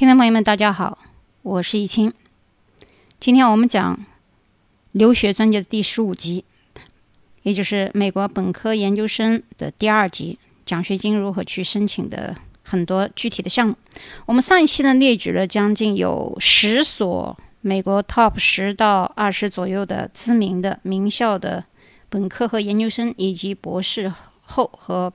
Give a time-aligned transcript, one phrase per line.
[0.00, 0.96] 听众朋友们，大家好，
[1.42, 2.10] 我是易清。
[3.18, 4.02] 今天我们讲
[4.92, 6.42] 留学专辑的第十五集，
[7.42, 13.76] 也就是美国本科研究生的第二集，奖学金如何去申请的很多具体的项目。
[14.24, 21.62] 我们上一期呢列举了将近有十所美国 top 十到二十左右的知名的名校的
[22.08, 24.10] 本科和研究生，以及博士
[24.40, 25.12] 后和。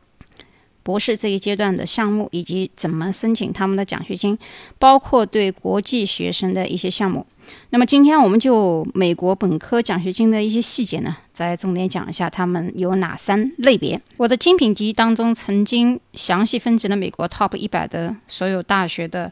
[0.85, 4.37] 博士这一阶段的项目，以及怎么申请他们的奖学金，
[4.77, 7.25] 包括对国际学生的一些项目。
[7.71, 13.99] 那么今天我们就美国本科奖学金的一些细节呢，再重点讲一下他们有哪三类别。
[14.17, 19.31] 我的精品集当中曾经详细分析了美国 Top 一百的所有大学的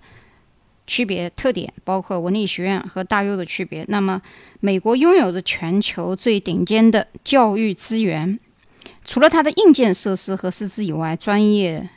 [0.88, 3.86] 区别特点，包括文理学院和大优的区别。
[3.90, 4.20] 那么
[4.60, 8.40] 美国拥有的全球最顶尖的教育资源。
[9.06, 11.90] 除了它的硬件设施和师资以外，专业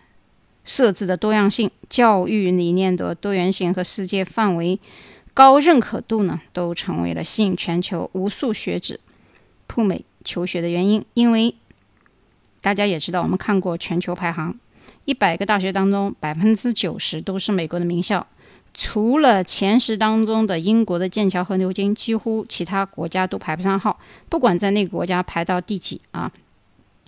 [0.65, 4.81] 设置的多样性、教育理念的多元性和世界范围
[5.33, 8.99] 高认可度呢，都成为了吸引全球无数学子
[9.69, 11.05] 赴美求学的原因。
[11.15, 11.55] 因为
[12.61, 14.59] 大家也知道，我们看过全球排行，
[15.05, 18.27] 一百个大学当中，百分之九十都是美国的名校，
[18.75, 23.97] 除了前十当中的英国的剑桥和牛津，几乎其他国家都排不上号。
[24.29, 26.33] 不管在那个国家排到第几啊。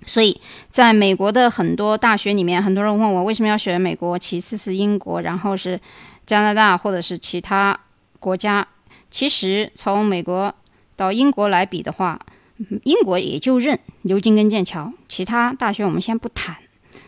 [0.07, 5.79] 所以，在美国的很多大学里面，很多人问我为什么要选美国，其次是英国，然后是
[6.25, 7.79] 加拿大或者是其他
[8.19, 8.67] 国家。
[9.11, 10.55] 其实从美国
[10.97, 12.19] 到英国来比的话，
[12.85, 16.57] 英国也就认牛津跟剑桥，其他大学我们先不谈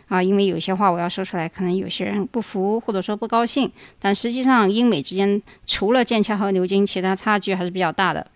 [0.08, 3.70] 啊，因为有些话我要说出来，可能有些人不服或者说不高兴。
[3.98, 8.26] 但实际上，英美之间除了剑桥和牛津，其他差距还是比较大的。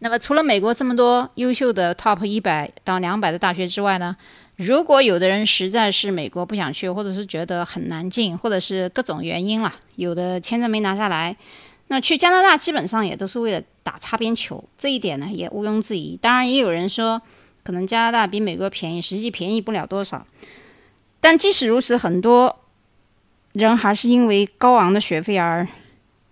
[0.00, 4.16] 那么，除了美国这么多优秀的 Top 一百到两百的大学之外呢？
[4.54, 11.36] 如果有的人实在是美国不想去，或者是觉得很难进，或者是各种原因了，有的签证没拿下来，
[11.88, 16.16] 那去加拿大基本上也都是为了打擦边球，这一点呢也毋庸置疑。
[16.16, 17.20] 当然，也有人说
[17.64, 20.24] 可能加拿大比美国便宜，实际便宜不了多少。
[21.20, 22.56] 但即使如此，很多
[23.52, 25.66] 人还是因为高昂的学费而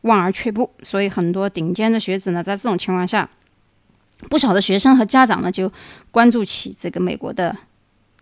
[0.03, 0.71] 望而却步。
[0.83, 3.29] 所以，很多顶尖的学子呢，在这种情况下。
[4.31, 5.71] 不少的学生和家长呢，就
[6.11, 7.55] 关注起这个美国的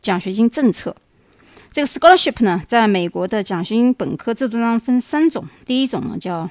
[0.03, 0.95] 奖学金政策。
[1.71, 5.47] 这个 scholarship 呢，在美国的奖学金本科制度当中分三种。
[5.65, 6.51] 第一种呢叫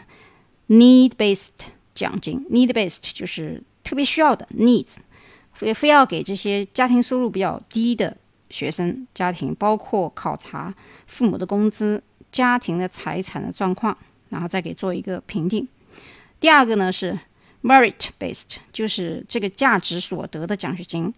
[0.69, 1.49] need-based
[1.93, 4.95] 奖金，need-based 就是特别需要的 needs，
[5.53, 8.15] 非非要给这些家庭收入比较低的
[8.49, 10.73] 学生家庭，包括考察
[11.05, 13.97] 父母的工资、家庭的财产的状况，
[14.29, 15.67] 然后再给做一个评定。
[16.39, 17.19] 第二个呢是。
[17.63, 21.13] Merit based 就是这个价值所得的奖学金，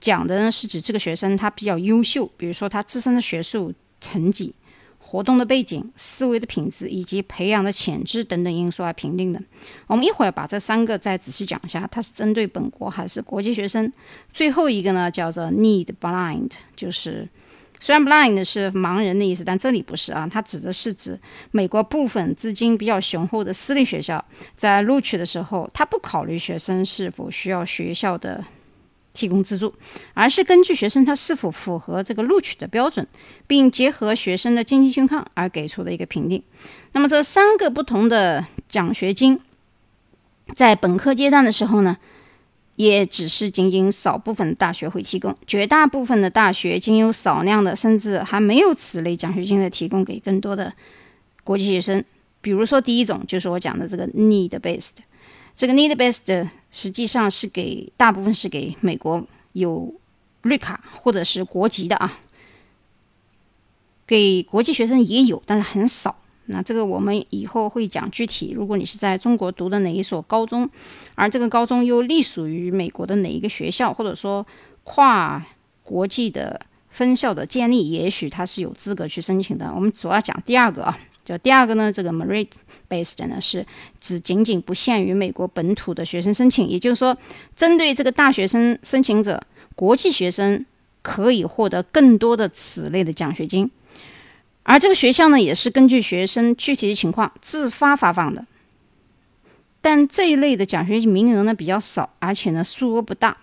[0.00, 4.52] 讲的呢是指这个学生他比较优秀，比如说他自身的学术成绩、
[4.98, 9.40] 活动的背景、思维的品质以及培养的潜质等等因素来评定的。
[9.86, 13.92] 我们一会儿把这三个再仔细讲一下，它是针对本国还是国际学生。
[14.32, 17.28] 最后一个呢叫做 Need Blind，就是。
[17.80, 21.18] 虽然 blind 是盲人的意思，但这里不是啊，它指的是指
[21.50, 24.24] 美国部分资金比较雄厚的私立学校，
[24.56, 28.42] 在录取的时候，他不考虑学生是否需要学校的
[29.12, 29.74] 提供资助，
[30.14, 33.06] 而是根据学生他是否符合这个录取的标准，
[33.46, 36.42] 并结合学生的经济情况而给出的一个评定。
[36.92, 39.38] 那么这三个不同的奖学金，
[40.54, 41.98] 在本科阶段的时候呢？
[42.76, 50.72] 也只是仅仅少部分大学会提供，绝大部分的大学仅有少量的，甚至还没有此类奖学金的提供给更多的
[51.44, 52.04] 国际学生。
[52.40, 54.90] 比如说，第一种就是我讲的这个 need based，
[55.54, 59.94] 这个 need based 实际上是给大部分是给美国有
[60.42, 62.18] 绿卡或者是国籍的啊，
[64.06, 66.16] 给国际学生也有，但是很少。
[66.46, 68.52] 那这个我们以后会讲具体。
[68.54, 70.68] 如果你是在中国读的哪一所高中，
[71.14, 74.46] 而这个高中又隶属于美国的哪一个学校，或者说
[74.82, 75.44] 跨
[75.82, 76.60] 国际的
[76.90, 79.72] 分校的建立，也许他是有资格去申请的。
[79.74, 82.48] 我们主要讲第二个啊，就第二个呢，这个 merit
[82.88, 83.66] based 呢是
[84.00, 87.16] 指仅仅不限于美国本土的学生申请，也就是说，
[87.56, 89.42] 针对这个大学生申请者，
[89.74, 90.64] 国际学生
[91.00, 93.70] 可以获得更多的此类的奖学金。
[94.64, 98.44] 而这个学校呢，也是根据学生具体的情况自发发放的，
[99.80, 103.36] 但这一类的奖学金名额呢比较少，而且呢数额不大。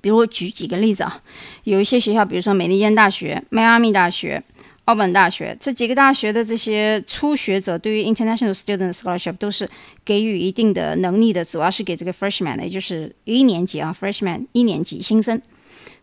[0.00, 1.20] 比如我举几个例子啊，
[1.64, 4.42] 有一些学校，比如说美利坚大学、迈阿密大学、
[4.84, 9.68] 奥本大学这几个大学的这些初学者，对于 International Student Scholarship 都是
[10.04, 15.42] 给予一定的能力的，主要是给这个 Freshman，也就是一年级啊，Freshman 一年级新生。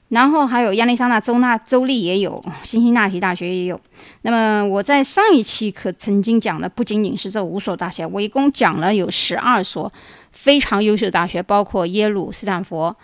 [0.10, 3.80] 然后还有亚利桑那州那州立也有，辛辛那提大学也有。
[4.24, 9.92] 那么我在上一期可曾经讲的不仅仅是这五所大学，我一共讲了有十二所
[10.32, 12.96] 非常优秀的大学，包括耶鲁、斯坦福、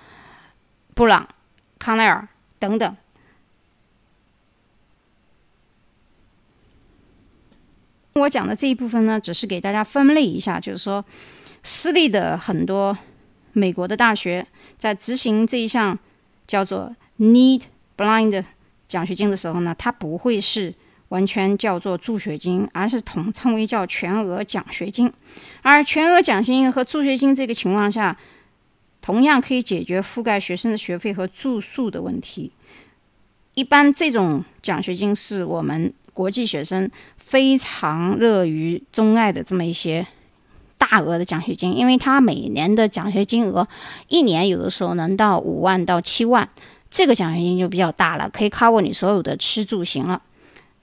[0.95, 1.27] 布朗、
[1.77, 2.95] 康奈尔等等。
[8.13, 11.05] 我讲的这一部分呢，只是给大家分类一下，就是说，
[11.61, 12.97] 私立的很多
[13.51, 14.47] 美国的大学
[14.77, 15.99] 在执行这一项
[16.47, 17.63] 叫做 Need
[17.97, 18.44] Blind
[18.88, 20.74] 奖学金的时候呢，它不会是
[21.09, 25.12] 完全叫做助学金，而是统称为叫全额奖学金。
[25.62, 28.18] 而全额奖学金和助学金这个情况下，
[29.01, 32.51] 同样可以解决覆盖学生的学费和住宿的问题。
[33.53, 36.89] 一般这种奖学金是我们国际学生。
[37.25, 40.06] 非常乐于钟爱的这么一些
[40.85, 43.67] 大额的奖学金，因为他每年的奖学金额
[44.07, 46.47] 一年有的时候能到五万到七万，
[46.89, 50.21] 这个奖学金就比较大了，可以 cover 你所有的吃住行了。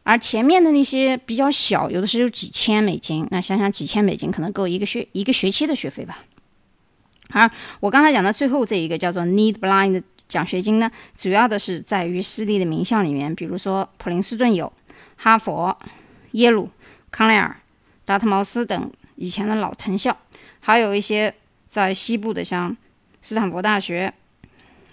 [0.03, 6.25] 而前面的那些比较小，有的时候几千美金，那想想几千美金可能够一个学一个学期的学费吧。
[7.31, 7.49] 而
[7.81, 14.73] 我刚才讲的最后这一个叫做 Need Blind 奖学金呢，主要的是在于私立的名校里面，比如说普林斯顿有，
[15.17, 15.77] 哈佛。
[16.33, 16.71] 耶鲁、
[17.11, 17.55] 康奈尔、
[18.07, 18.91] 达特茅斯等
[19.23, 20.17] 以前的老藤校，
[20.59, 21.33] 还有一些
[21.69, 22.77] 在西部的，像
[23.21, 24.13] 斯坦福大学、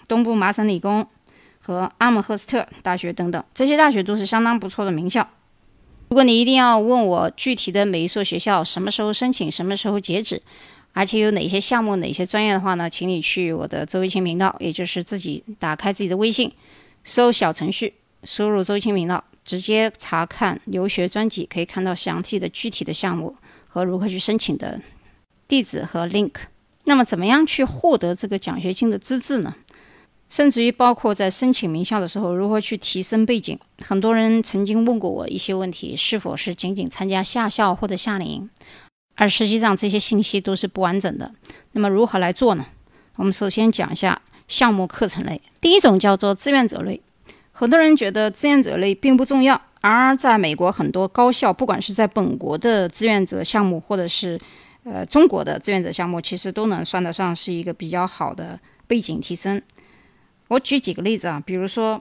[0.06, 1.04] 东部麻省理工
[1.58, 5.28] 和阿姆赫斯特大学等等，这些大学都是相当不错的名校。
[6.10, 10.40] 如果你一定要问我具体的每一所学校什么时候申请、什么时候截止，
[10.92, 12.88] 而且有哪些项目、哪些专业的话呢？
[12.88, 16.52] 请你去我的周一清频道，也就是自己打开自己的微信，
[17.02, 19.24] 搜小程序，输入周一清频道。
[19.42, 23.34] 直接查看留学专辑，可以看到详细的具体的项目
[23.72, 24.80] 和如何去申请的
[25.46, 26.32] 地址和 link。
[26.84, 29.54] 那么，怎么样去获得这个奖学金的资质呢？
[30.28, 33.58] 甚至于包括在申请名校的时候，如何去提升背景？
[33.84, 38.50] 很多人曾经问过我一些问题：是否是仅仅参加夏校或者夏令营？
[39.16, 41.32] 而实际上，这些信息都是不完整的。
[41.72, 42.64] 那么，如何来做呢？
[43.16, 45.42] 我们首先讲一下项目课程类。
[45.60, 47.00] 第一种叫做志愿者类。
[47.60, 54.40] 很多人觉得志愿者类并不重要，而在美国很多高校，不管是在本国的志愿者项目，或者是
[54.84, 59.60] 呃中国的志愿者项目，其实都能算得上是一个比较好的背景提升。
[60.48, 62.00] 我举几个例子啊，比如说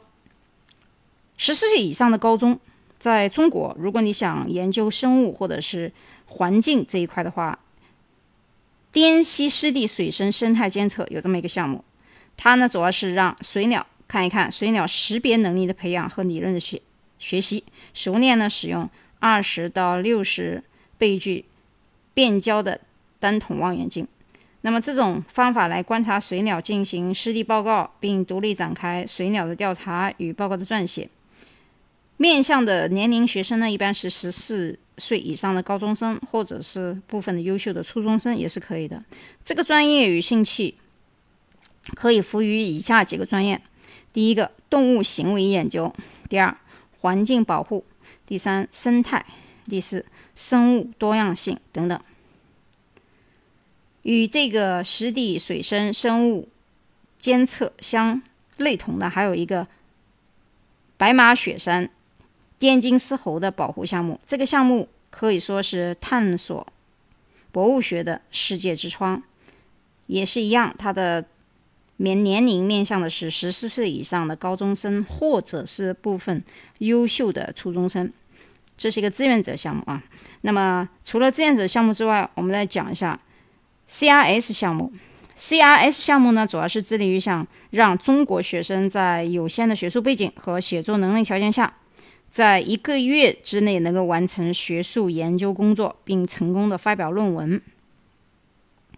[1.36, 2.58] 十四岁以上的高中，
[2.98, 5.92] 在中国，如果你想研究生物或者是
[6.28, 7.60] 环境这一块的话，
[8.94, 11.84] 滇西湿地水生生态监测有这么一个项目，
[12.38, 13.86] 它呢主要是让水鸟。
[14.10, 16.82] 看一看水鸟识别能力的培养和理论的学
[17.20, 17.64] 学习，
[17.94, 18.90] 熟练呢使用
[19.20, 20.64] 二十到六十
[20.98, 21.46] 倍距
[22.14, 22.82] 变焦的
[23.20, 24.08] 单筒望远镜。
[24.62, 31.08] 那么这种方法来观察水鸟进行湿地报告，并独立展开水鸟的调查与报告的撰写。
[32.18, 39.02] 面向的年龄学生呢，一般是十四岁以上的高中生，或者是部分的优秀的初中生也是可以的。
[39.46, 40.76] 这个专业与兴趣
[41.94, 43.62] 可以服于以下几个专业。
[44.12, 45.94] 第一个动物行为研究，
[46.28, 46.58] 第二
[47.00, 47.86] 环境保护，
[48.26, 49.26] 第三生态，
[49.68, 52.02] 第四生物多样性等等。
[54.02, 56.50] 与这个湿地水生生物
[57.18, 58.22] 监测相
[58.58, 59.68] 类同的，还有一个
[60.98, 61.90] 白马雪山
[62.58, 64.20] 滇金丝猴的保护项目。
[64.26, 66.66] 这个项目可以说是探索
[67.52, 69.22] 博物学的世界之窗，
[70.08, 71.26] 也是一样，它的。
[72.02, 76.42] 面年龄面向的是十四岁以上的高中生，或者是部分
[76.78, 78.10] 优秀的初中生。
[78.78, 80.02] 这是一个志愿者项目啊。
[80.42, 83.20] 那么除了志愿者项目之外，我们来讲一下
[83.90, 84.94] CRS 项目。
[85.38, 91.74] CRS 项目呢，主要是致力于想让中国学生在有限的学术背景和写作能力条件下，
[92.30, 97.62] 在一个月之内能够完成学术研究工作，并成功的发表论文。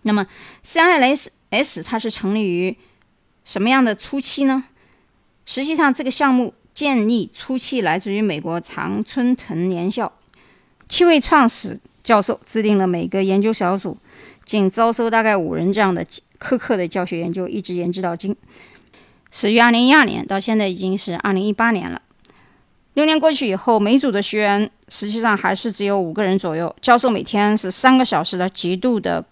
[0.04, 0.28] 那么
[0.64, 2.78] CRS 它是成立于
[3.44, 4.66] 什么样的初期呢？
[5.46, 10.12] 实际上，这个项目建立初期来自于美国常春藤联校，
[10.88, 13.98] 七位创始教授制定了每个研究小组
[14.46, 16.06] 仅招收大概五人这样的
[16.40, 18.36] 苛刻的教学研究，一直研制到今，
[19.32, 22.02] 始于二零一二年，到现在已经是二零一八年了。
[22.94, 29.26] 六年过去以后，每组的学员实际上还是只有五个人左右，教授每天是三个小时的极度的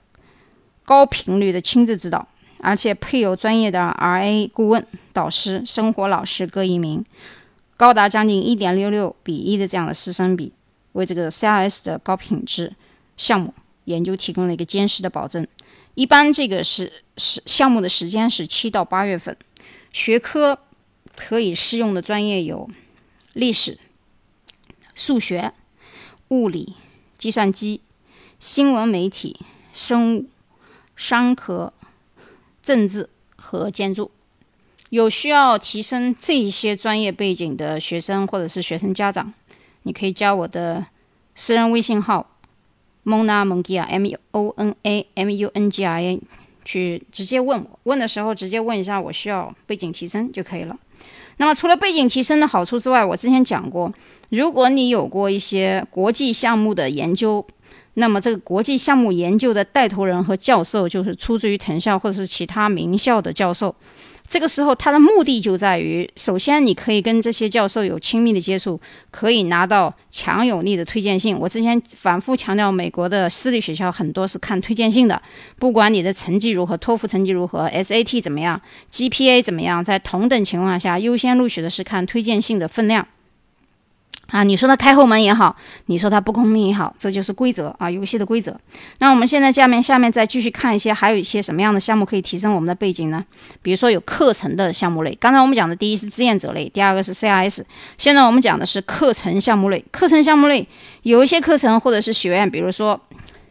[0.84, 2.28] 高频率的亲自指导。
[2.60, 7.04] 而且配有专业的 RA 顾问、导师、生活老师各一名，
[7.78, 10.52] 高达将近一点六六比一的这样的师生比，
[10.94, 12.74] 为这个 CRS 的高品质
[13.18, 13.54] 项目
[13.86, 15.48] 研究提供了一个坚实的保证。
[15.96, 19.36] 一般这个是是项目的时间是七到八月份，
[19.92, 20.60] 学科
[21.16, 22.70] 可以适用的专业有
[23.34, 23.78] 历史、
[24.94, 25.52] 数学、
[26.30, 26.76] 物理、
[27.18, 27.82] 计算机、
[28.40, 29.40] 新闻媒体、
[29.74, 30.30] 生物、
[30.96, 31.74] 商科、
[32.70, 34.12] 政治和建筑。
[34.92, 39.34] 有需要提升这些专业背景的学生或者是学生家长，
[39.82, 40.86] 你可以加我的
[41.34, 42.30] 私人微信号
[43.04, 46.22] mona mungia m o n a m u n g i a
[46.64, 47.80] 去直接问我。
[47.86, 50.78] 问的时候直接问一下我需要背景提升就可以了。
[51.38, 53.92] 那么除了背景提升的好处之外，我之前讲过，
[54.30, 57.44] 如果你有过一些国际项目的研究，
[58.00, 63.76] 那么这个国际项目研究的带头人和教授就是出自于藤校或者是其他名校的教授。
[64.28, 68.80] 这个时候，他的目的就在于，首先你可以跟这些教授有亲密的接触，
[69.10, 71.36] 可以拿到强有力的推荐信。
[71.36, 75.20] 我之前反复强调，美国的私立学校很多是看推荐信的，
[75.58, 83.08] 不管你的成绩如何，托福成绩如何，SAT 怎么样，GPA 怎么样，在同等情况下，优先录取的是看推荐信的分量。
[84.32, 85.56] 啊，你说他开后门也好，
[85.88, 88.56] 你说他不公平也好，这就是规则啊，游戏的规则。
[89.00, 93.26] 那我们现在下面下面再继续看一些，还有一些什么样的项目可以提升我们的背景呢？
[93.62, 97.64] 比如说有课程的项目类，刚才我们讲的第一是志愿者类，第二个是 CIS
[97.98, 99.84] 现在我们讲的是课程项目类。
[99.92, 100.68] 课程项目类
[101.02, 103.00] 有一些课程或者是学院，比如说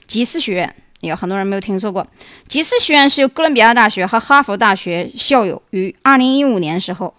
[0.07, 2.07] 吉斯学院，有很多人没有听说过。
[2.47, 7.13] 吉斯学院是由哥伦比亚大学和哈佛大学校友于二零一五年时候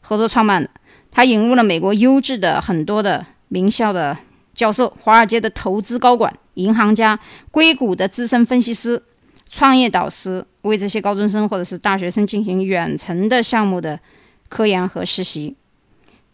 [0.00, 0.70] 合作创办的。
[1.14, 4.18] 他引入了美国优质的很多的名校的
[4.52, 7.18] 教授、华尔街的投资高管、银行家、
[7.52, 9.00] 硅谷的资深分析师、
[9.48, 14.00] 创业导师，为这些高中生或者是大学生进行远程的项目的
[14.48, 15.54] 科研和实习。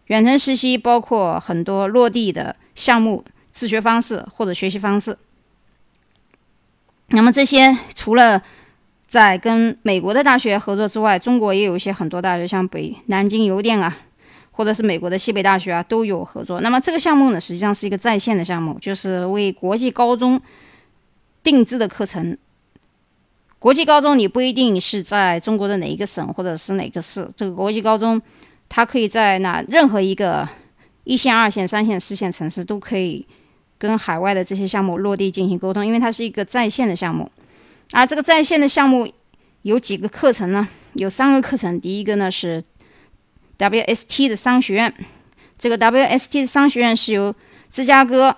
[0.07, 3.23] 远程实习包括很多落地的项目
[3.53, 5.17] 自学方式或者学习方式。
[7.09, 8.43] 那么这些除了
[9.07, 13.99] 在跟美国的大学合作之外，中国也有一些很多大学，像北南京邮电啊。
[14.61, 16.61] 或者是美国的西北大学啊，都有合作。
[16.61, 20.39] 那么这个项目呢，实际上是一个在线的项目，就是为国际高中
[21.43, 22.37] 定制的课程。
[23.59, 28.21] 国际高中你不一定是在中国的哪一个省或者是哪个市，这个国际高中
[28.69, 30.47] 它可以在那任何一个
[31.05, 33.27] 一线、二线、三线、四线城市都可以
[33.79, 37.31] 跟海外的这些项目落地进行沟通，因为它是一个在线的项目。
[37.93, 39.11] 而这个在线的项目
[39.63, 40.69] 有几个课程呢？
[40.93, 42.63] 有三个课程，第一个呢是。
[43.61, 44.95] WST 的商学院，
[45.59, 47.35] 这个 WST 的商学院是由
[47.69, 48.35] 芝加哥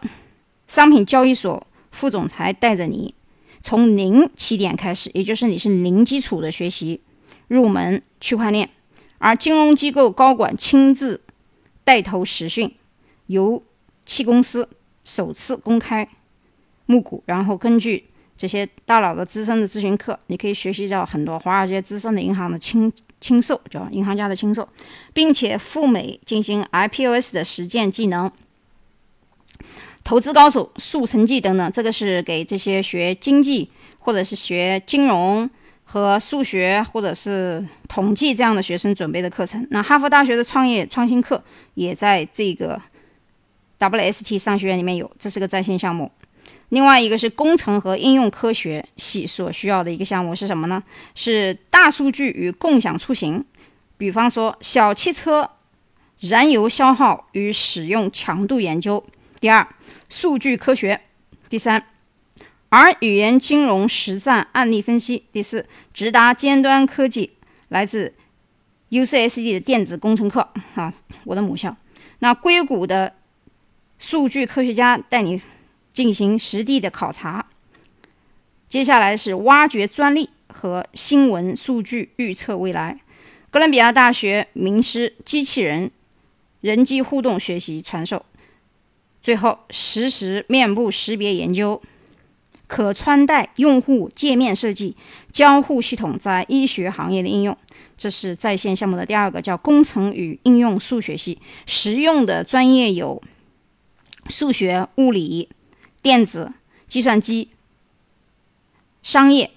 [0.66, 3.14] 商品交易所副总裁带着你
[3.62, 7.00] 从零起点开始，也就是你是零基础的学习
[7.46, 8.68] 入门区块链，
[9.18, 11.20] 而金融机构高管亲自
[11.84, 12.74] 带头实训，
[13.26, 13.62] 由
[14.04, 14.68] 气公司
[15.04, 16.08] 首次公开
[16.86, 18.06] 募股，然后根据。
[18.42, 24.68] 这些大佬的资深的咨询课，你可以学习到很多华尔街资深的银行的亲亲授，叫银行家的亲授，
[25.14, 28.28] 并且赴美进行 IPOS 的实践技能，
[30.02, 31.70] 投资高手速成绩等等。
[31.70, 33.70] 这个是给这些学经济
[34.00, 35.48] 或者是学金融
[35.84, 39.64] 和数学或者是统计这样的学生准备的课程。
[39.70, 41.40] 那哈佛大学的创业创新课
[41.74, 42.82] 也在这个
[43.78, 46.10] WST 商学院里面有，这是个在线项目。
[46.72, 50.82] 另外一个是工程和应用科学系所需要的一个项目是什么呢？
[51.14, 53.44] 是大数据与共享出行，
[53.98, 55.50] 比方说小汽车
[56.20, 59.04] 燃油消耗与使用强度研究。
[59.38, 59.68] 第二，
[60.08, 60.98] 数据科学。
[61.50, 61.84] 第三，
[62.70, 65.24] 而语言金融实战案例分析。
[65.30, 67.32] 第四，直达尖端科技，
[67.68, 68.14] 来自
[68.88, 70.90] UCSD 的电子工程课啊，
[71.24, 71.76] 我的母校。
[72.20, 73.12] 那硅谷的
[73.98, 75.42] 数据科学家带你。
[75.92, 77.46] 进行实地的考察。
[78.68, 83.00] 接下来是挖掘专利和新闻数据预测未来。
[83.50, 85.90] 哥伦比亚大学名师机器人
[86.62, 88.24] 人机互动学习传授。
[89.22, 91.82] 最后实时面部识别研究，
[92.66, 94.96] 可穿戴用户界面设计，
[95.30, 97.56] 交互系统在医学行业的应用。
[97.98, 101.38] 这是在线项目的第二个，叫工程与应用数学系。
[101.66, 103.22] 实用的专业有
[104.28, 105.50] 数学、物理。
[106.02, 106.52] 电子、
[106.88, 107.48] 计算机、
[109.02, 109.50] 商业、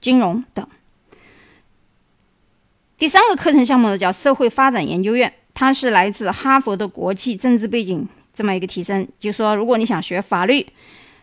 [0.00, 0.68] 金融等。
[2.98, 9.06] 第三个课程项目呢，叫社会发展研究院，它是来自哈佛的国际政治背景这么一个提升。
[9.18, 10.66] 就是说，如果你想学法律、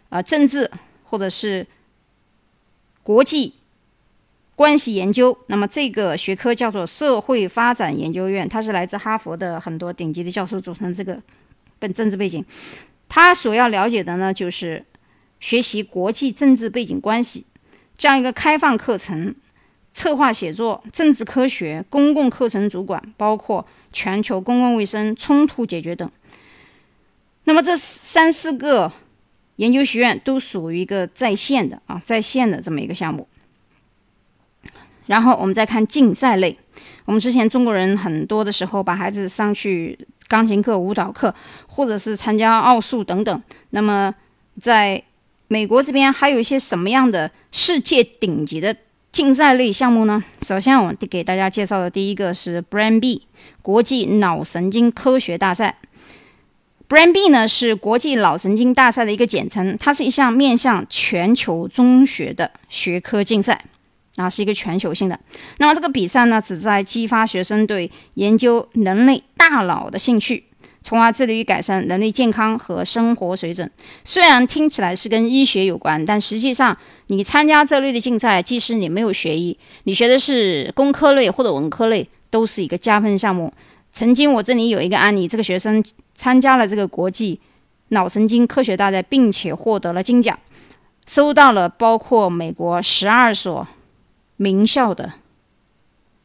[0.10, 0.70] 啊政治
[1.04, 1.66] 或者是
[3.04, 3.56] 国际
[4.56, 11.20] 关系研究，那么这个学科叫做社会发展研究院，它是来自哈佛的很多顶级的教授组成这个
[11.80, 12.46] 本政治背景。
[13.14, 14.86] 他所要了解的呢，就是
[15.42, 17.46] 学习国际政治背景关系
[17.98, 19.36] 这样一个开放课程，
[19.94, 26.10] 策划写作、政治科学、公共课程主管，包括全球公共卫生、冲突解决等。
[27.44, 28.90] 那么这三四个
[29.58, 33.28] 研究学院都属于一个在线的啊，在线的这么一个项目。
[35.08, 36.58] 然后我们再看竞赛类，
[37.04, 40.00] 我们之前中国人很多的时候把孩子上去
[40.32, 41.36] 钢琴课、舞蹈课，
[41.68, 43.44] 或者是参加奥数等等。
[43.72, 44.16] 那么
[44.58, 45.04] 在
[45.50, 48.74] 美国这边还有一些什么样的世界顶级的
[49.12, 50.24] 竞赛类项目呢？
[50.42, 53.28] 首先，我们给大家介绍的第一个是 Brain B
[53.62, 55.80] 国际脑神经科学大赛。
[56.88, 63.66] Brain B 呢是国际脑神经大赛的一个简称，它是一项面向全球中学的学科竞赛。
[64.18, 65.18] 啊，是一个全球性的。
[65.58, 70.44] 那么这个比赛呢，旨在激发学生对研究人类大脑的兴趣，
[70.82, 73.72] 从而致力于改善人类健康和生活水准。
[74.04, 76.78] 虽然听起来是跟医学有关，但实际上
[77.08, 83.54] 你参加这类的竞赛，即使你没有学医，你学的是工科类或者文科类，都是一个加分项目。
[83.94, 85.82] 曾经我这里有一个案例，这个学生
[86.14, 87.40] 参加了这个国际
[87.90, 90.38] 脑神经科学大赛，并且获得了金奖，
[91.08, 93.66] 收到了包括美国十二所。
[94.42, 95.14] 名校的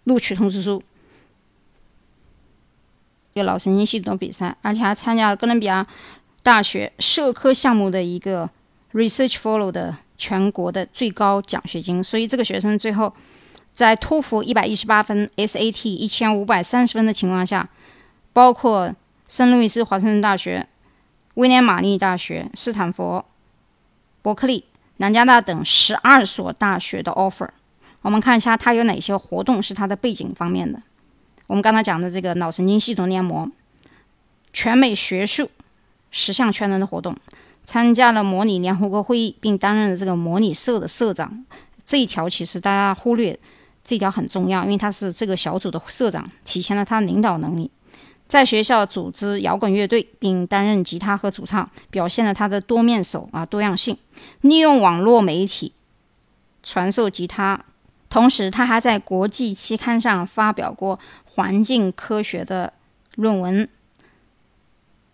[0.05, 0.83] 录取通知书，
[3.35, 5.87] 一个脑神经系统比赛，而且还参加了哥伦比亚
[6.43, 8.49] 大学社科项目的一个
[8.95, 12.03] Research follow 的全国的最高奖学金。
[12.03, 13.13] 所以这个学生最后
[13.75, 17.69] 在托福一百一十八分、SAT 一千五百三十分的情况下，
[18.33, 18.95] 包括
[19.29, 20.67] 圣路易斯华盛顿大学、
[21.35, 23.23] 威廉玛丽大学、斯坦福、
[24.23, 24.65] 伯克利、
[24.97, 27.51] 南加大等十二所大学的 offer。
[28.07, 30.81] 我们看一下它有哪些活动是它的背景方面的。
[31.49, 33.51] 我们刚才讲的这个脑神经系统黏膜，
[34.53, 35.51] 全美学术
[36.13, 37.17] 十项全能的活动，
[37.65, 41.45] 参加了模拟联合国会议，并担任了这个模拟社的社长。
[41.85, 43.37] 这一条其实大家忽略，
[43.83, 47.69] 这条很重要，因为他是这个小组的社长，体现了他的领导能力。
[48.29, 53.99] 在学校组织摇滚乐队，并担任吉他和主唱，表现了他的多面手啊多样性。
[54.43, 55.73] 利用网络媒体
[56.63, 57.65] 传授吉他。
[58.17, 62.73] 同时，他还在国际期刊上发表过环境科学的
[63.17, 63.69] 论文。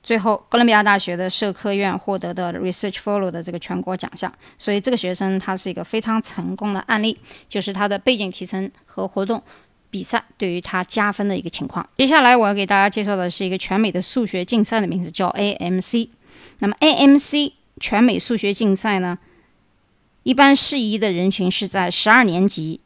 [0.05, 4.33] 最后，哥伦比亚大学的社科院获得的 Research Fellow 的这个全国奖项。
[4.57, 9.43] 所以，这个学生他是一个非常成功的案例，就是他的背景提升和活动
[9.91, 11.85] 比赛对于他加分的一个情况。
[11.97, 16.09] 接下来，我要给大家介绍的是一个全美的数学竞赛的名字，叫 AMC。
[16.61, 19.19] 那么，AMC 全美数学竞赛呢？
[20.23, 22.79] 一般适宜的人群是在十二年级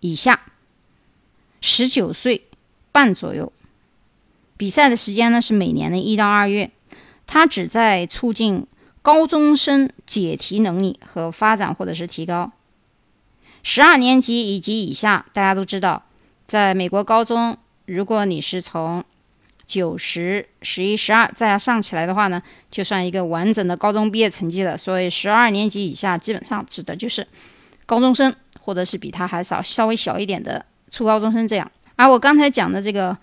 [0.00, 0.40] 以下，
[1.60, 2.46] 十九岁
[2.90, 3.52] 半左右。
[4.56, 6.70] 比赛的时间呢是每年的一到二月。
[7.26, 8.66] 它旨在促进
[9.02, 12.50] 高中生解题能力和发展，或者是提高。
[13.62, 16.02] 十二年级以及以下，大家都知道，
[16.46, 19.04] 在美国高中，如果你是从
[19.64, 24.76] 九十、十一、十二，再上起来的话呢，就算一个完整的高中毕业成绩了。
[24.76, 27.28] 所以十二年级以下基本上指的就是
[27.86, 31.70] 高中生，或者是比他还少、稍微小一点的初高中生这样。
[31.96, 33.16] 而我刚才讲的这个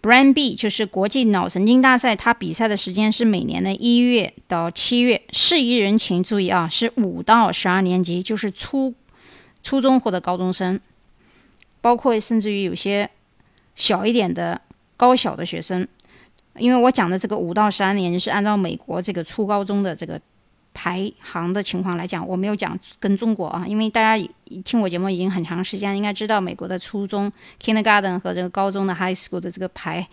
[0.00, 5.20] Brain B 就是国际脑神经大赛，它比赛的时间是每年的一月到七月。
[5.32, 8.94] 适宜人群注意啊，是五到十二年级，就是初
[9.62, 10.80] 初中或者高中生，
[11.80, 13.10] 包括甚至于有些
[13.74, 14.60] 小一点的。
[14.96, 15.86] 高小的学生，
[16.56, 20.18] 因为我讲的这个五到十二年是按照美国这个初高中的这个
[20.74, 24.28] 排行的情况来讲，我没有讲跟中国啊，因为大家
[24.64, 27.32] 听我节目已经很长时间，应该知道美国的初中
[27.62, 30.06] kindergarten 和这个高中的 high school 的这个排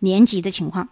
[0.00, 0.88] 年级的情况。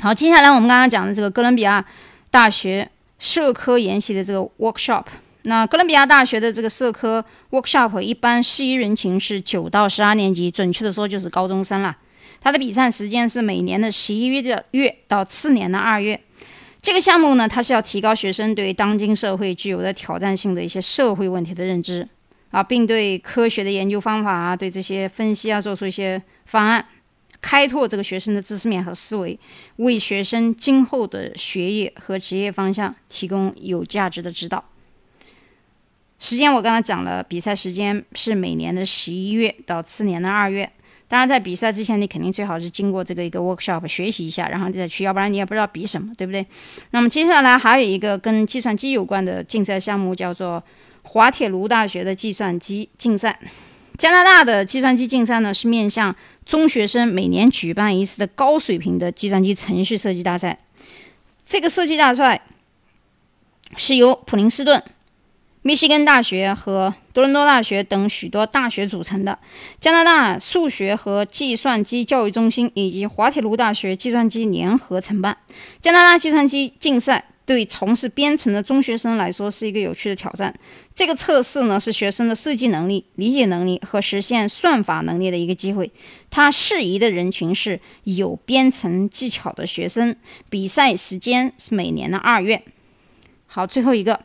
[0.00, 1.84] 好，接下来我们刚刚讲的这个哥伦比亚
[2.30, 5.04] 大学社科研习的这个 workshop。
[5.42, 11.96] 那哥伦比亚大学的这个社科 workshop 一般适宜人群是九到十二年级，准确的说就是高中生了。
[12.40, 16.18] 它的比赛时间是每年的十一月的月到次年的二月。
[16.82, 22.06] 这个项目呢，它是要提高学生对当今社会具有的挑战性的一些社会问题的认知
[22.50, 26.84] 啊，并对科学的研究方法啊，对这些分析啊，做出一些方案，
[27.40, 29.38] 开拓这个学生的知识面和思维，
[29.76, 34.64] 为学生今后的学业和职业方向提供有价值的指导。
[36.18, 40.68] 时间我刚才讲了，比赛时间是每年的十一月到次年的二月。
[41.12, 46.46] 当然，在比赛之前，你肯定最好是经过这个一个 workshop 学习一下，然后再去，要不然你也不知道比什么，对不对？
[46.92, 50.64] 那么接下来还有一个跟计算机有关的竞赛项目，叫做
[51.02, 53.38] 滑铁卢大学的计算机竞赛。
[53.98, 60.60] 加拿大的计算机竞赛呢，是面向中学生每年举办一次的高水平的计算机程序设计大赛。
[61.46, 62.40] 这个设计大赛
[63.76, 64.82] 是由普林斯顿。
[65.64, 69.38] 密西根大学和多伦多大学等许多大学组成的
[69.78, 75.36] 加拿大数学和计算机教育中心以及滑铁卢大学计算机联合承办。
[75.80, 80.52] 加拿大计算机竞赛对从事编程的中学生来说是一个有趣的挑战。
[80.96, 85.92] 这个测试呢是学生的设计能力、理解能力和实现算法能力的一个机会。
[86.28, 90.16] 它适宜的人群是有编程技巧的学生。
[90.50, 92.62] 比赛时间是每年的二月。
[93.52, 94.18] 好，最后一个。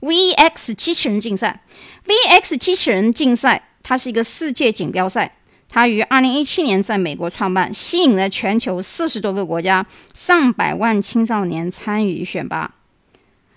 [0.00, 1.62] VX 机器人竞赛
[2.06, 5.38] ，VX 机器人竞赛，它是一个世界锦标赛。
[5.70, 12.74] 它于二零一七年在美国创办，吸引了全球四十多个国家上百万青少年参与选拔，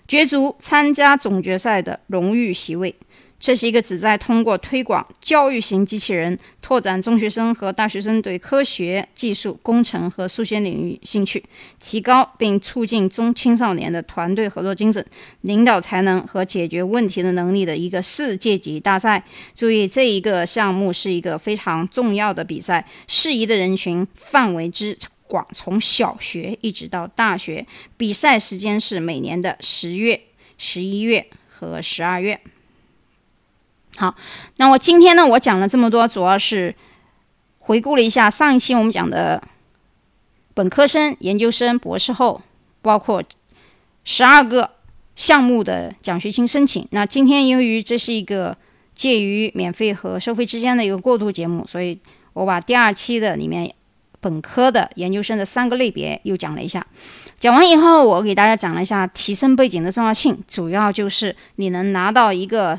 [0.06, 2.96] 角逐参加总决赛的荣誉席位。
[3.40, 11.42] 这是一个旨在通过推广教育型机器人，拓展中学生和大学生对科学技术、工程和数学领域兴趣，
[11.78, 15.04] 提高并促进中青少年的团队合作精神、
[15.42, 19.24] 领导才能和解决问题的能力的一个世界级大赛。
[19.54, 24.98] 注意，这一个项目是一个非常重要的比赛，适宜的人群范围之
[25.28, 27.64] 广，从小学一直到大学。
[27.96, 30.20] 比赛时间是每年的十月、
[30.58, 32.40] 十一月和十二月。
[33.98, 34.14] 好，
[34.58, 36.72] 那我今天呢，我讲了这么多，主要是
[37.58, 39.42] 回顾了一下上一期我们讲的
[40.54, 42.40] 本科生、研究生、博士后，
[42.80, 43.20] 包括
[44.04, 44.70] 十二个
[45.16, 46.86] 项目的奖学金申请。
[46.92, 48.56] 那今天由于这是一个
[48.94, 51.98] 介于免费和收费之间的一个过渡节目，所以
[52.34, 53.74] 我把第二期的里面
[54.20, 56.86] 本科的、研究生的三个类别又讲了一下。
[57.40, 62.78] 讲完以后，我给大家讲了一下提升背景的重要性，主要就是你能拿到一个。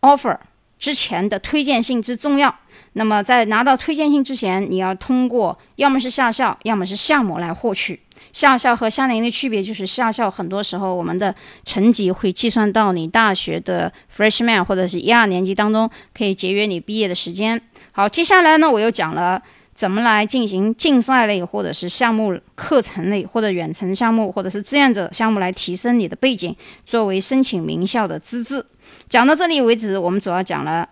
[0.00, 0.36] Offer
[0.78, 2.54] 之前的推荐信之重要。
[2.92, 8.00] 那么在拿到推荐信之前，你要通过要么是下校，要么是项目来获取。
[8.32, 17.60] 下校和夏令营的区别就是下校很多时候我们的成绩会计算到你大学的 freshman 或者是一二年级当中，可以节约你毕业的时间。
[17.92, 19.40] 好，接下来呢，我又讲了
[19.74, 26.56] 怎么来进行竞赛类或者是项目课程类或者远程项目或者是志愿者项目来提升你的背景，
[26.86, 28.64] 作为申请名校的资质。
[29.08, 30.88] 讲到这里为止，我们主要讲了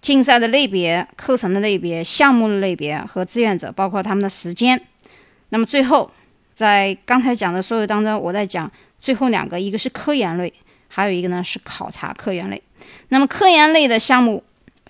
[0.00, 4.80] 竞赛的类别、课程的类别、项目的类别和志愿者，包括他们的时间。
[5.50, 6.10] 那么最后，
[6.52, 10.52] 在刚才讲的所有当中，我在讲最后两个，一个是科研类，
[10.88, 12.60] 还有一个呢是考察科研类。
[13.08, 14.42] 那么科研类的项目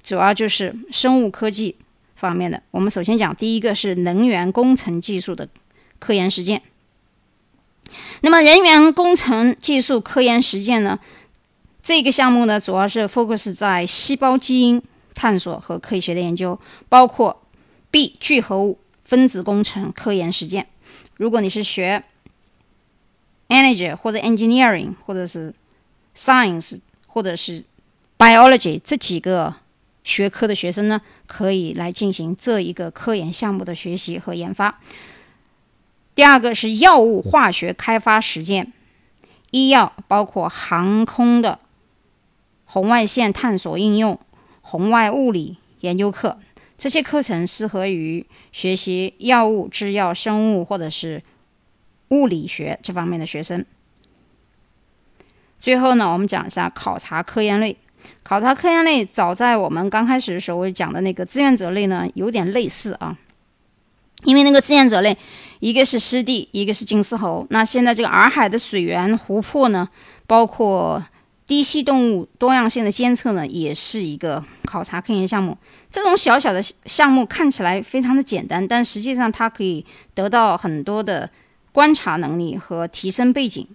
[0.02, 1.76] 主要就是生物科技
[2.16, 2.62] 方面的。
[2.70, 5.46] 我们首先讲第一个是能源工程技术的
[5.98, 6.62] 科研实践。
[8.22, 10.98] 那么人员工程技术科研实践呢？
[11.84, 17.42] 这个项目呢，主要是 focus 在细胞基因探索和科学的研究，包括
[17.90, 20.66] B 聚合物分子工程科研实践。
[21.18, 22.02] 如果你是学
[23.48, 25.54] energy 或者 engineering 或者是
[26.16, 27.62] science 或者是
[28.16, 29.54] biology 这几个
[30.04, 34.80] 学科的学生呢，可以来进行这一个科研项目的学习和研发。
[36.14, 38.72] 第二个是药物化学开发实践，
[39.50, 41.58] 医药包括航空的。
[42.66, 44.18] 红外线探索应用、
[44.62, 46.38] 红外物理研究课，
[46.76, 51.22] 这些课程适合于学习药物、制药、生物或者是
[52.08, 53.64] 物理学这方面的学生。
[55.60, 57.76] 最后呢，我们讲一下考察科研类。
[58.22, 63.16] 考察科研类，早在我们刚开始的时候讲的那个志愿者类呢，有点类似啊。
[64.24, 65.16] 因为那个志愿者类，
[65.60, 67.46] 一个是湿地，一个是金丝猴。
[67.50, 69.88] 那现在这个洱海的水源、湖泊呢，
[70.26, 71.04] 包括。
[71.46, 75.56] 低栖动物多样性的监测呢，也是一个考察科研项目。
[75.90, 81.28] 这种小小的项目看起来非常的简单，但实际上它可以得到很多的
[81.70, 83.66] 观察能力和提升背景。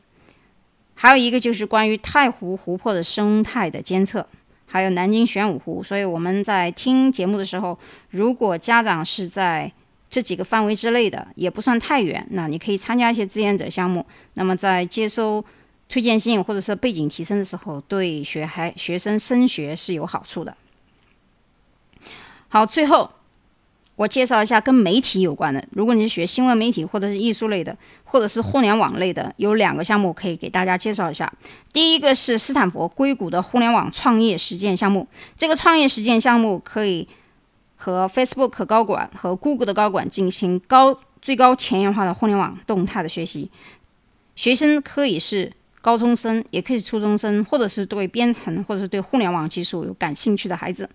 [0.95, 4.27] 还有一个就是关于太湖湖泊的生态的监测，
[4.65, 5.83] 还有南京玄武湖。
[5.83, 7.77] 所以我们在听节目的时候，
[8.09, 9.71] 如果家长是在
[10.09, 14.03] 这几个范围之内的，也不算太远，那你可以参加一些志愿者项目。
[14.33, 15.45] 那么在接收。
[15.89, 20.55] 推荐信或者说背景提升的时候，对学孩学生升学是有好处的。
[22.47, 23.09] 好，最后
[23.95, 25.67] 我介绍一下跟媒体有关的。
[25.71, 31.31] 如果你是学新闻媒体或者是艺术类的，或者是互联网类的，有两个项目可以给大家介绍一下。
[31.73, 35.07] 第一个是斯坦福硅谷的互联网创业实践项目。
[35.35, 37.07] 这个创业实践项目可以
[37.77, 43.49] 和 Facebook 高管和 Google 的高管进行高最高前沿化的互联网动态的学习。
[44.35, 45.51] 学生可以是。
[45.81, 50.89] 高中生也可以是初中生，或者是对编程或者是对互联网技术有感兴趣的孩子。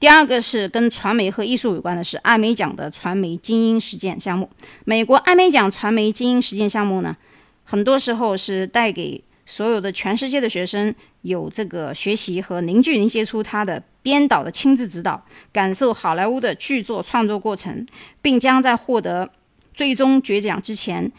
[0.00, 4.50] 第二个是跟传媒和艺术有关的，是艾美奖的传媒精英实践项目。
[4.84, 7.16] 美国艾美奖传媒精英实践项目呢，
[7.64, 17.86] 很多时候是带给所有的全世界的学生有这个学习和零距离接触他的编导的亲自指导，感受好莱坞的剧作创作过程，
[18.20, 19.30] 并将在获得
[19.72, 21.12] 最终决奖之前，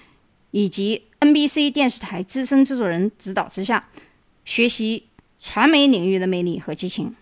[0.51, 3.87] 以及 NBC 电视台资深制作人指导之下，
[4.43, 5.05] 学习
[5.39, 7.15] 传媒领域的魅力和激情。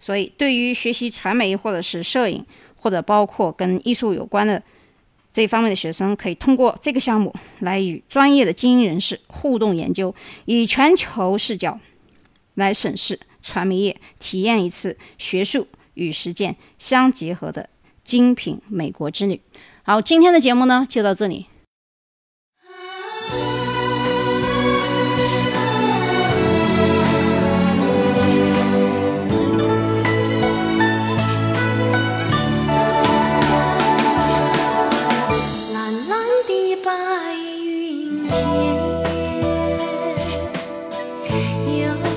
[0.00, 2.42] 所以，对于学习传媒或者是摄影，
[2.76, 4.62] 或者包括跟艺术有关的
[5.30, 10.14] 这方面的学生，可以通过这个项目来与专业的精英人士互动研究，
[10.46, 11.78] 以全球视角
[12.54, 17.68] 来审视传媒业，体验一次学术与实践相结合的
[18.02, 19.38] 精品美国之旅。
[19.82, 21.44] 好，今天的节目呢就到这里。
[41.74, 42.13] you.